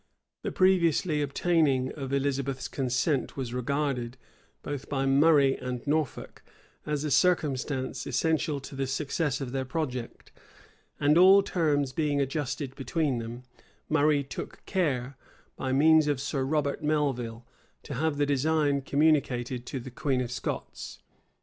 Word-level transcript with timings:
The 0.41 0.51
previously 0.51 1.21
obtaining 1.21 1.91
of 1.91 2.11
Elizabeth's 2.11 2.67
consent 2.67 3.37
was 3.37 3.53
regarded, 3.53 4.17
both 4.63 4.89
by 4.89 5.05
Murray 5.05 5.55
and 5.55 5.85
Norfolk, 5.85 6.41
as 6.87 7.03
a 7.03 7.11
circumstance 7.11 8.07
essential 8.07 8.59
to 8.61 8.73
the 8.75 8.87
success 8.87 9.41
of 9.41 9.51
their 9.51 9.63
project; 9.63 10.31
and 10.99 11.19
all 11.19 11.43
terms 11.43 11.93
being 11.93 12.19
adjusted 12.19 12.73
between 12.73 13.19
them, 13.19 13.43
Murray 13.89 14.23
took 14.23 14.65
care, 14.65 15.17
by 15.55 15.71
means 15.71 16.07
of 16.07 16.19
Sir 16.19 16.43
Robert 16.45 16.81
Melvil, 16.83 17.45
to 17.83 17.93
have 17.93 18.17
the 18.17 18.25
design 18.25 18.81
communicated 18.81 19.67
to 19.67 19.79
the 19.79 19.91
queen 19.91 20.19
of 20.19 20.31
Scots. 20.31 20.97